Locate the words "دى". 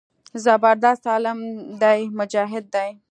1.81-1.99, 2.73-2.89